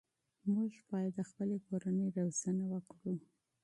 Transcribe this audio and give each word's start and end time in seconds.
موږ 0.53 0.71
باید 0.91 1.13
د 1.15 1.19
خپلې 1.29 1.57
کورنۍ 1.67 2.07
روزنه 2.17 2.63
وکړو. 2.73 3.15